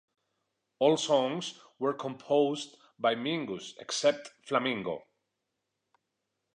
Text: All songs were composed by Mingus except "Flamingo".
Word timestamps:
All 0.79 0.97
songs 0.97 1.59
were 1.77 1.93
composed 1.93 2.75
by 2.97 3.13
Mingus 3.13 3.75
except 3.77 4.31
"Flamingo". 4.47 5.03